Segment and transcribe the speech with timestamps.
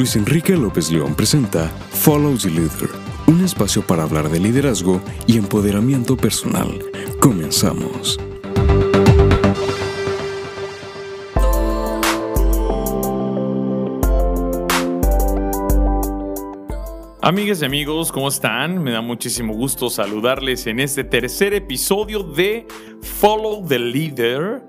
[0.00, 2.88] Luis Enrique López León presenta Follow the Leader,
[3.26, 6.70] un espacio para hablar de liderazgo y empoderamiento personal.
[7.20, 8.18] Comenzamos.
[17.20, 18.82] Amigas y amigos, ¿cómo están?
[18.82, 22.66] Me da muchísimo gusto saludarles en este tercer episodio de
[23.02, 24.62] Follow the Leader,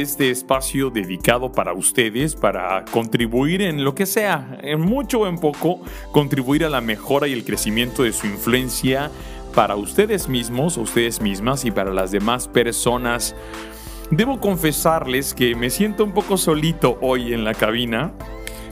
[0.00, 5.38] este espacio dedicado para ustedes, para contribuir en lo que sea, en mucho o en
[5.38, 5.80] poco,
[6.10, 9.10] contribuir a la mejora y el crecimiento de su influencia
[9.54, 13.36] para ustedes mismos ustedes mismas y para las demás personas.
[14.10, 18.12] Debo confesarles que me siento un poco solito hoy en la cabina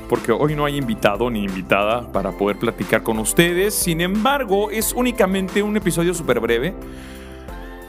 [0.08, 3.74] porque hoy no hay invitado ni invitada para poder platicar con ustedes.
[3.74, 6.74] Sin embargo, es únicamente un episodio súper breve,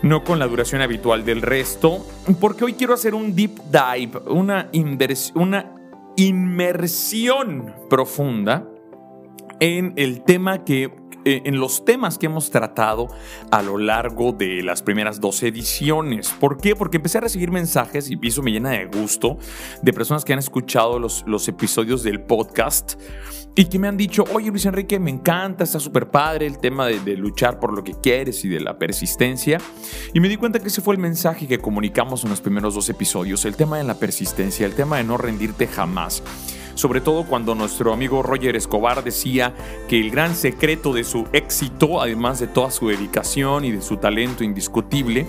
[0.03, 2.05] no con la duración habitual del resto,
[2.39, 4.69] porque hoy quiero hacer un deep dive, una,
[5.33, 5.73] una
[6.17, 8.67] inmersión profunda
[9.59, 10.91] en el tema que
[11.25, 13.07] en los temas que hemos tratado
[13.51, 16.29] a lo largo de las primeras dos ediciones.
[16.39, 16.75] ¿Por qué?
[16.75, 19.37] Porque empecé a recibir mensajes y eso me llena de gusto
[19.81, 22.95] de personas que han escuchado los, los episodios del podcast
[23.55, 26.87] y que me han dicho, oye Luis Enrique, me encanta, está súper padre el tema
[26.87, 29.59] de, de, luchar por lo que quieres y de la persistencia.
[30.13, 32.89] Y me di cuenta que ese fue el mensaje que comunicamos en los primeros dos
[32.89, 36.23] episodios, el tema de la persistencia, el tema de no rendirte jamás
[36.75, 39.53] sobre todo cuando nuestro amigo Roger Escobar decía
[39.87, 43.97] que el gran secreto de su éxito, además de toda su dedicación y de su
[43.97, 45.27] talento indiscutible,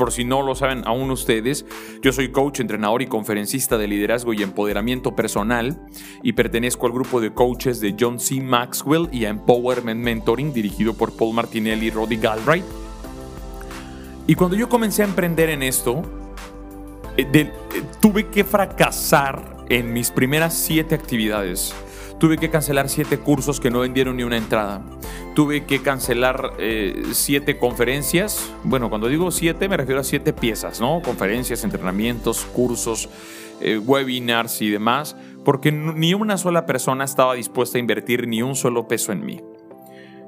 [0.00, 1.66] por si no lo saben aún ustedes,
[2.00, 5.78] yo soy coach, entrenador y conferencista de liderazgo y empoderamiento personal
[6.22, 8.40] y pertenezco al grupo de coaches de John C.
[8.40, 12.64] Maxwell y Empowerment Mentoring dirigido por Paul Martinelli y Roddy Galbraith.
[14.26, 16.00] Y cuando yo comencé a emprender en esto,
[17.18, 17.52] eh, eh,
[18.00, 21.74] tuve que fracasar en mis primeras siete actividades
[22.20, 24.82] Tuve que cancelar siete cursos que no vendieron ni una entrada.
[25.34, 28.52] Tuve que cancelar eh, siete conferencias.
[28.64, 31.00] Bueno, cuando digo siete me refiero a siete piezas, ¿no?
[31.02, 33.08] Conferencias, entrenamientos, cursos,
[33.60, 38.56] eh, webinars y demás, porque ni una sola persona estaba dispuesta a invertir ni un
[38.56, 39.40] solo peso en mí.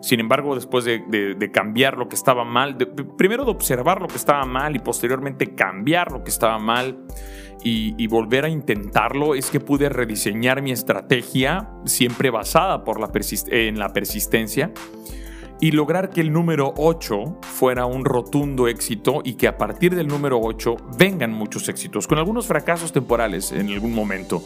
[0.03, 2.77] Sin embargo, después de, cambiar lo que estaba mal,
[3.17, 6.99] primero de observar lo que estaba mal y posteriormente cambiar lo que estaba mal,
[7.65, 13.11] y, volver a intentarlo es que pude rediseñar mi estrategia siempre basada por la
[13.51, 14.73] en la persistencia
[15.63, 20.09] y lograr que el número 8 fuera un rotundo éxito y que a partir del
[20.09, 24.43] número 8 vengan muchos éxitos, con algunos fracasos temporales en algún momento,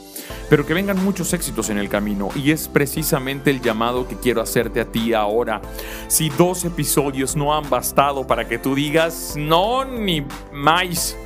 [0.51, 2.29] pero que vengan muchos éxitos en el camino.
[2.35, 5.63] Y es precisamente el llamado que quiero hacerte a ti ahora.
[6.07, 10.23] Si dos episodios no han bastado para que tú digas, no, ni
[10.53, 11.17] más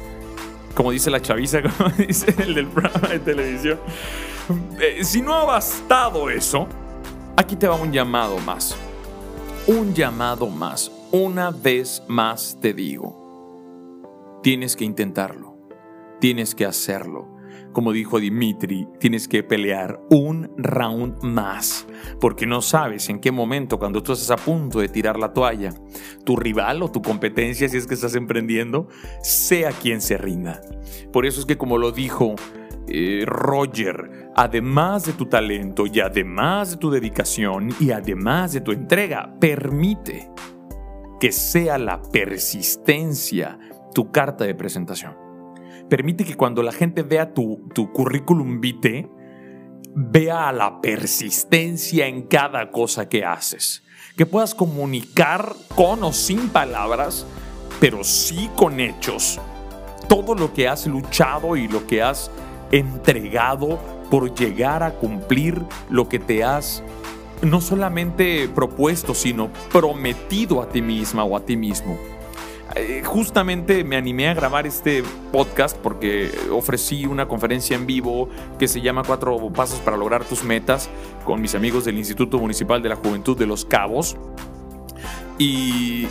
[0.72, 3.80] como dice la chaviza, como dice el del programa de televisión.
[4.80, 6.68] Eh, si no ha bastado eso,
[7.36, 8.76] aquí te va un llamado más.
[9.70, 10.90] Un llamado más.
[11.12, 14.40] Una vez más te digo.
[14.42, 15.56] Tienes que intentarlo.
[16.18, 17.28] Tienes que hacerlo.
[17.72, 21.86] como dijo Dimitri, tienes que pelear un round más,
[22.18, 25.72] porque no sabes en qué momento, cuando tú estás a punto de tirar la toalla,
[26.24, 28.88] tu rival o tu competencia, si es que estás emprendiendo,
[29.22, 30.60] sea quien se rinda.
[31.12, 32.34] Por eso es que como lo dijo
[32.90, 38.72] eh, Roger, además de tu talento y además de tu dedicación y además de tu
[38.72, 40.28] entrega, permite
[41.20, 43.58] que sea la persistencia
[43.94, 45.16] tu carta de presentación.
[45.88, 49.08] Permite que cuando la gente vea tu, tu currículum vitae,
[49.94, 53.82] vea la persistencia en cada cosa que haces.
[54.16, 57.26] Que puedas comunicar con o sin palabras,
[57.80, 59.40] pero sí con hechos.
[60.08, 62.30] Todo lo que has luchado y lo que has
[62.70, 63.78] entregado
[64.10, 66.82] por llegar a cumplir lo que te has
[67.42, 71.96] no solamente propuesto, sino prometido a ti misma o a ti mismo.
[72.76, 75.02] Eh, justamente me animé a grabar este
[75.32, 78.28] podcast porque ofrecí una conferencia en vivo
[78.60, 80.88] que se llama Cuatro Pasos para lograr tus metas
[81.24, 84.16] con mis amigos del Instituto Municipal de la Juventud de Los Cabos.
[85.42, 86.06] Y,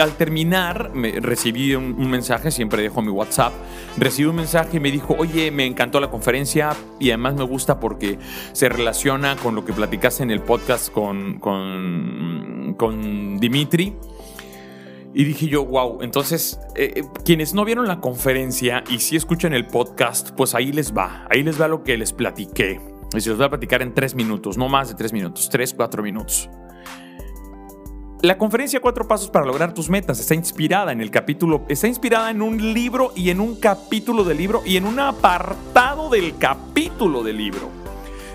[0.00, 3.52] al terminar recibí un, mensaje, siempre dejo mi WhatsApp,
[3.98, 7.78] recibí un mensaje y me dijo, oye, me encantó la conferencia y además me gusta
[7.78, 8.18] porque
[8.52, 13.94] se relaciona con lo que platicaste en el podcast con, con, Dimitri.
[15.12, 19.52] Y dije yo, wow, entonces eh, eh, quienes no vieron la conferencia y sí escuchan
[19.52, 22.80] el podcast, pues ahí les va, ahí les va lo que les platiqué.
[23.14, 25.74] Y se los voy a platicar en tres minutos, no más de tres minutos, tres,
[25.74, 26.48] cuatro minutos.
[28.22, 32.30] La conferencia Cuatro Pasos para lograr tus metas está inspirada en el capítulo, está inspirada
[32.30, 37.22] en un libro y en un capítulo del libro y en un apartado del capítulo
[37.22, 37.70] del libro.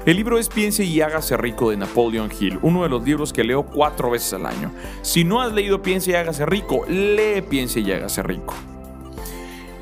[0.08, 3.44] El libro es Piense y hágase rico de Napoleon Hill, uno de los libros que
[3.44, 4.72] leo cuatro veces al año.
[5.04, 8.56] Si no has leído Piense y hágase rico, lee Piense y hágase rico.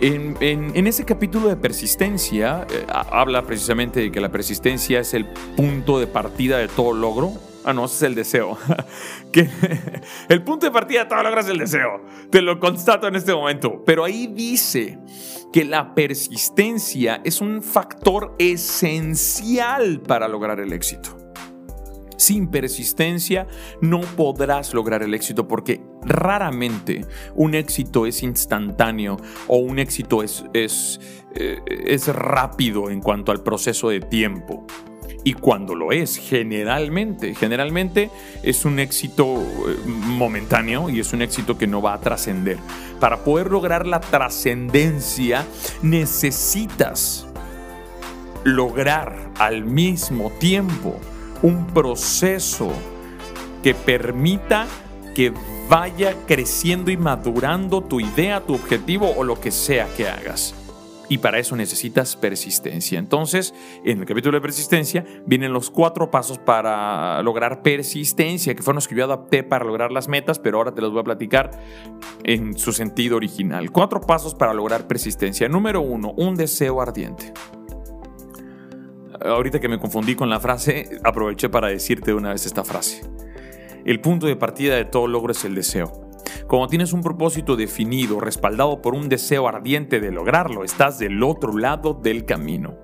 [0.01, 5.25] En, ese capítulo de persistencia, eh, habla precisamente de que la persistencia es el
[5.55, 7.31] punto de partida de todo logro
[7.65, 8.57] Ah, no, ese es el deseo.
[10.29, 12.01] el punto de partida de es el deseo.
[12.29, 13.83] Te lo constato en este momento.
[13.85, 14.99] Pero ahí dice
[15.53, 21.17] que la persistencia es un factor esencial para lograr el éxito.
[22.17, 23.47] Sin persistencia
[23.81, 27.05] no podrás lograr el éxito porque raramente
[27.35, 29.17] un éxito es instantáneo
[29.47, 30.99] o un éxito es, es,
[31.35, 34.65] eh, es rápido en cuanto al proceso de tiempo
[35.23, 38.09] y cuando lo es, generalmente, generalmente
[38.41, 42.57] es un éxito eh, momentáneo y es un éxito que no va a trascender.
[42.99, 45.45] Para poder lograr la trascendencia
[45.81, 47.25] necesitas
[48.43, 50.99] lograr al mismo tiempo
[51.41, 52.71] un proceso
[53.61, 54.67] que permita
[55.15, 55.31] que
[55.69, 60.53] vaya creciendo y madurando tu idea, tu objetivo o lo que sea que hagas.
[61.09, 62.97] Y para eso necesitas persistencia.
[62.97, 63.53] Entonces,
[63.83, 68.87] en el capítulo de persistencia vienen los cuatro pasos para lograr persistencia, que fueron los
[68.87, 71.51] que yo adapté para lograr las metas, pero ahora te los voy a platicar
[72.23, 73.71] en su sentido original.
[73.71, 75.49] Cuatro pasos para lograr persistencia.
[75.49, 77.33] Número uno, un deseo ardiente.
[79.21, 83.01] Ahorita que me confundí con la frase, aproveché para decirte de una vez esta frase.
[83.85, 86.02] El punto de partida de todo logro es el deseo.
[86.53, 91.57] Cuando tienes un propósito definido, respaldado por un deseo ardiente de lograrlo, estás del otro
[91.57, 92.77] lado del camino.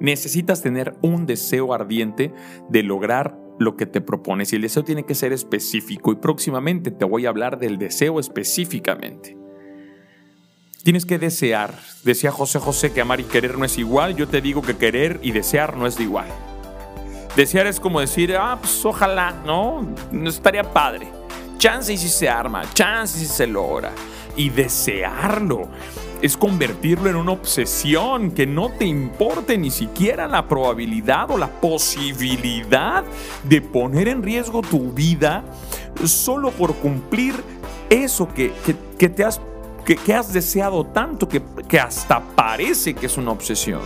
[0.00, 2.34] Necesitas tener un deseo ardiente
[2.68, 6.90] de lograr lo que te propones y el deseo tiene que ser específico y próximamente
[6.90, 9.38] te voy a hablar del deseo específicamente.
[10.82, 11.78] Tienes que desear.
[12.02, 14.16] Decía José José que amar y querer no es igual.
[14.16, 16.26] Yo te digo que querer y desear no es igual.
[17.36, 19.88] Desear es como decir, ah, pues ojalá, ¿no?
[20.10, 21.06] No estaría padre.
[21.58, 23.92] Chance y si se arma, chance y si se logra.
[24.36, 25.68] Y desearlo
[26.20, 31.48] es convertirlo en una obsesión, que no te importe ni siquiera la probabilidad o la
[31.48, 33.04] posibilidad
[33.42, 35.44] de poner en riesgo tu vida
[36.04, 37.34] solo por cumplir
[37.90, 38.52] eso que,
[38.98, 39.40] te has,
[39.84, 43.82] que, has deseado tanto que, que hasta parece que es una obsesión.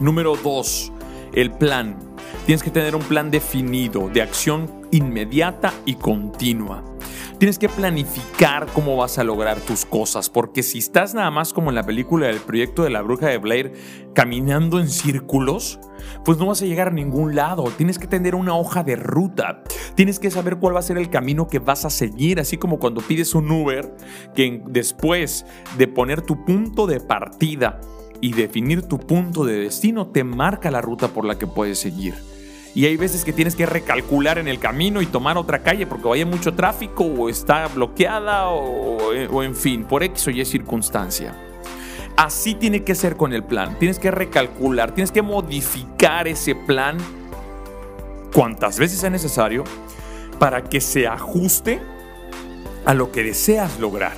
[0.00, 0.90] Número dos,
[1.32, 2.07] el plan.
[2.48, 6.82] Tienes que tener un plan definido de acción inmediata y continua.
[7.36, 11.68] Tienes que planificar cómo vas a lograr tus cosas, porque si estás nada más como
[11.68, 13.74] en la película del proyecto de la bruja de Blair,
[14.14, 15.78] caminando en círculos,
[16.24, 17.64] pues no vas a llegar a ningún lado.
[17.76, 19.62] Tienes que tener una hoja de ruta.
[19.94, 22.78] Tienes que saber cuál va a ser el camino que vas a seguir, así como
[22.78, 23.94] cuando pides un Uber,
[24.34, 25.44] que después
[25.76, 27.78] de poner tu punto de partida
[28.22, 32.14] y definir tu punto de destino, te marca la ruta por la que puedes seguir
[32.74, 36.08] y hay veces que tienes que recalcular en el camino y tomar otra calle porque
[36.08, 41.34] vaya mucho tráfico o está bloqueada o, en fin, por X o Y circunstancia.
[42.16, 43.78] Así tiene que ser con el plan.
[43.78, 46.98] Tienes que recalcular, tienes que modificar ese plan
[48.32, 49.64] cuantas veces sea necesario
[50.38, 51.80] para que se ajuste
[52.84, 54.16] a lo que deseas lograr.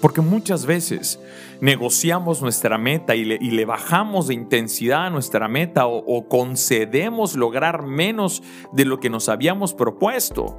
[0.00, 1.20] Porque muchas veces
[1.60, 8.42] negociamos nuestra meta y le, bajamos de intensidad a nuestra meta o, concedemos lograr menos
[8.72, 10.58] de lo que nos habíamos propuesto.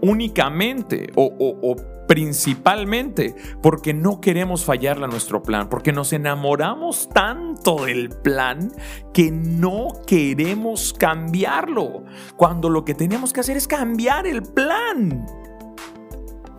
[0.00, 1.76] Únicamente o, o
[2.10, 8.72] principalmente porque no queremos fallarle a nuestro plan, porque nos enamoramos tanto del plan
[9.14, 12.02] que no queremos cambiarlo,
[12.36, 15.24] cuando lo que tenemos que hacer es cambiar el plan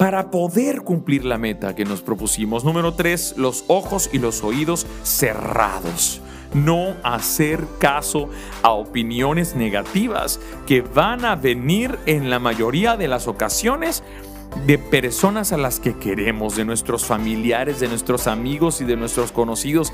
[0.01, 2.63] para poder cumplir la meta que nos propusimos.
[2.63, 6.21] Número tres, los ojos y los oídos cerrados.
[6.55, 8.27] No hacer caso
[8.63, 14.01] a opiniones negativas que van a venir en la mayoría de las ocasiones
[14.65, 19.31] de personas a las que queremos, de nuestros familiares, de nuestros amigos y de nuestros
[19.31, 19.93] conocidos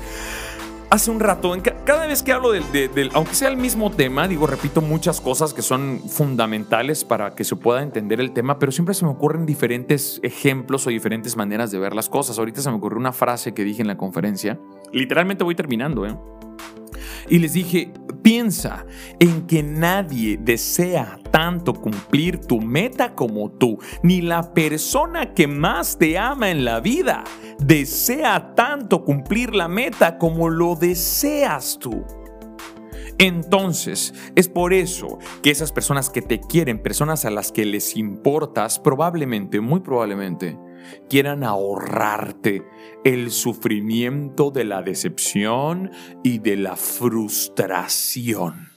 [0.90, 1.54] hace un rato,
[1.84, 5.62] cada vez que hablo del, aunque sea el mismo tema, digo, repito muchas cosas que
[5.62, 10.20] son fundamentales para que se pueda entender el tema, pero siempre se me ocurren diferentes
[10.22, 12.38] ejemplos o diferentes maneras de ver las cosas.
[12.38, 14.58] Ahorita se me ocurrió una frase que dije en la conferencia.
[14.92, 16.16] Literalmente voy terminando, ¿eh?
[17.28, 17.92] Y les dije,
[18.28, 18.84] piensa
[19.20, 25.96] en que nadie desea tanto cumplir tu meta como tú, ni la persona que más
[25.96, 27.24] te ama en la vida
[27.58, 32.04] desea tanto cumplir la meta como lo deseas tú.
[33.16, 37.96] Entonces, es por eso que esas personas que te quieren, personas a las que les
[37.96, 40.58] importas, probablemente, muy probablemente,
[41.08, 42.62] quieran ahorrarte
[43.04, 45.90] el sufrimiento de la decepción
[46.22, 48.68] y de la frustración.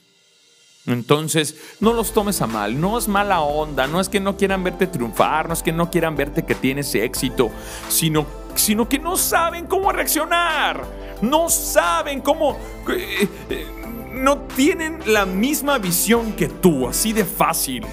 [0.86, 4.64] Entonces, no los tomes a mal, no es mala onda, no es que no quieran
[4.64, 7.50] verte triunfar, no es que no quieran verte que tienes éxito,
[7.88, 8.26] sino,
[8.56, 10.84] sino que no saben cómo reaccionar,
[11.20, 12.58] no saben cómo...
[12.88, 13.66] Eh, eh,
[14.12, 17.84] no tienen la misma visión que tú, así de fácil.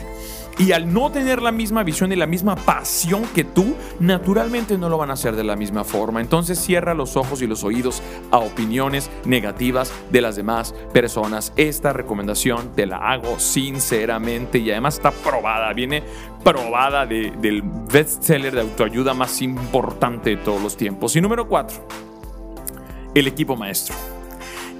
[0.60, 4.89] Y al no tener la misma visión y la misma pasión que tú, naturalmente no
[4.89, 6.20] lo van a hacer de la misma forma.
[6.20, 11.54] Entonces cierra los ojos y los oídos a opiniones negativas de las demás personas.
[11.56, 16.04] Esta recomendación te la hago sinceramente y además está probada, viene
[16.44, 21.16] probada del bestseller de autoayuda más importante de todos los tiempos.
[21.16, 21.88] Y número cuatro,
[23.16, 23.96] el equipo maestro.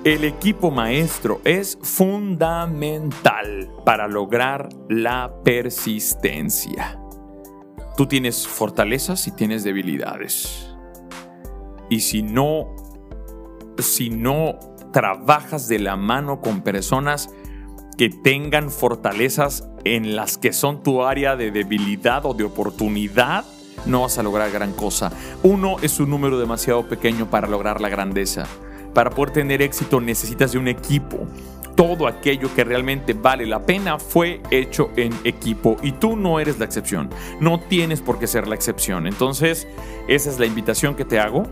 [0.10, 7.00] El equipo maestro es fundamental para lograr la persistencia.
[7.96, 10.68] Tú tienes fortalezas y tienes debilidades.
[11.92, 12.76] Y si no,
[13.78, 14.58] si no
[14.92, 17.30] trabajas de la mano con personas
[17.96, 23.46] que tengan fortalezas en las que son tu área de debilidad o de oportunidad,
[23.86, 25.12] no vas a lograr gran cosa.
[25.44, 28.48] Uno es un número demasiado pequeño para lograr la grandeza.
[28.94, 31.28] Para poder tener éxito necesitas de un equipo.
[31.76, 36.60] Todo aquello que realmente vale la pena fue hecho en equipo y tú no eres
[36.60, 37.10] la excepción.
[37.40, 39.08] No tienes por qué ser la excepción.
[39.08, 39.68] Entonces,
[40.08, 41.48] esa es la invitación que te hago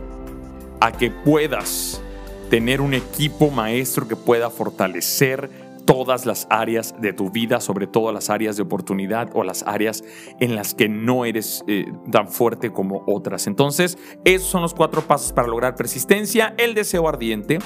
[0.80, 2.02] a que puedas
[2.50, 8.12] tener un equipo maestro que pueda fortalecer todas las áreas de tu vida, sobre todo
[8.12, 10.04] las áreas de oportunidad o las áreas
[10.38, 13.46] en las que no eres eh, tan fuerte como otras.
[13.46, 17.58] Entonces, esos son los cuatro pasos para lograr persistencia, el deseo ardiente,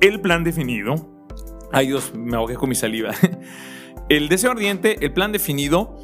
[0.00, 0.94] el plan definido.
[1.72, 3.10] Ay Dios, me ahogué con mi saliva.
[4.08, 5.98] El deseo ardiente, el plan definido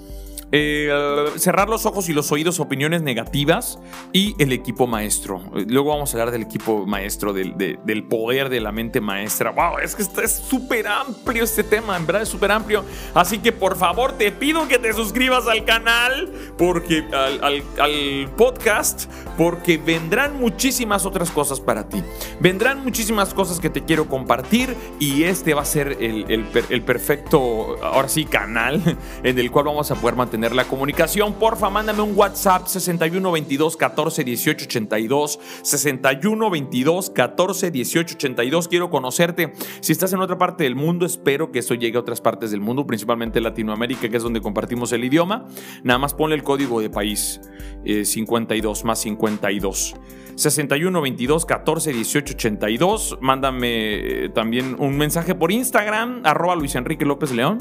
[0.57, 0.89] eh,
[1.35, 3.81] cerrar los ojos y los oídos opiniones negativas
[4.13, 5.43] y el equipo maestro.
[5.67, 9.51] Luego vamos a hablar del equipo maestro, del, del poder de la mente maestra.
[9.51, 9.79] ¡Wow!
[9.83, 12.85] Es que es súper amplio este tema, en verdad es súper amplio.
[13.15, 19.11] Así que por favor te pido que te suscribas al canal, porque al, al, podcast,
[19.37, 22.01] porque vendrán muchísimas otras cosas para ti.
[22.39, 26.83] Vendrán muchísimas cosas que te quiero compartir y este va a ser el, el, el
[26.83, 28.81] perfecto, ahora sí, canal
[29.25, 33.77] en el cual vamos a poder mantener la comunicación, porfa, mándame un WhatsApp 61 22
[33.77, 35.41] 14 18 82.
[35.63, 38.69] 61 22 14 18 82.
[38.69, 39.53] Quiero conocerte.
[39.81, 42.61] Si estás en otra parte del mundo, espero que esto llegue a otras partes del
[42.61, 45.47] mundo, principalmente Latinoamérica, que es donde compartimos el idioma.
[45.83, 47.41] Nada más ponle el código de país
[47.85, 49.95] 52 eh, más 52.
[50.37, 53.19] 61 22 14 18 82.
[53.21, 57.59] Mándame eh, también un mensaje por Instagram, arroba Luis Enrique López León,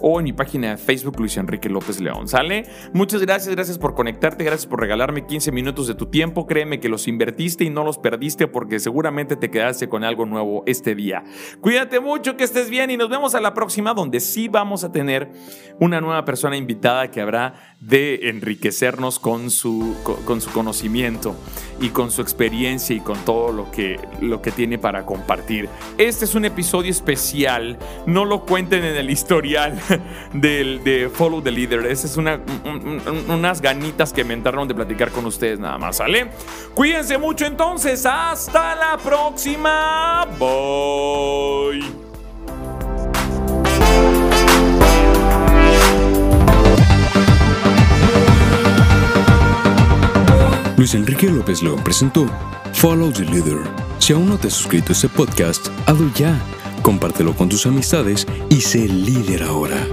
[0.00, 2.11] o en mi página de Facebook, Luis Enrique López León.
[2.12, 2.64] León, ¿sale?
[2.92, 6.46] Muchas gracias, gracias por conectarte, gracias por regalarme 15 minutos de tu tiempo.
[6.46, 10.62] Créeme que los invertiste y no los perdiste porque seguramente te quedaste con algo nuevo
[10.66, 11.24] este día.
[11.60, 14.92] Cuídate mucho, que estés bien y nos vemos a la próxima donde sí vamos a
[14.92, 15.30] tener
[15.80, 21.34] una nueva persona invitada que habrá de enriquecernos con su, con, su conocimiento
[21.80, 25.68] y con su experiencia y con todo lo que, lo que tiene para compartir.
[25.98, 29.78] Este es un episodio especial, no lo cuenten en el historial
[30.32, 32.40] del, de Follow the Leader, es una,
[33.28, 36.30] unas ganitas que me entraron de platicar con ustedes nada más, ¿sale?
[36.74, 42.12] Cuídense mucho entonces, hasta la próxima, bye.
[50.82, 52.26] Luis Enrique López León presentó
[52.72, 53.58] Follow the Leader.
[54.00, 56.36] Si aún no te has suscrito a este podcast, hazlo ya,
[56.82, 59.86] compártelo con tus amistades y sé líder ahora.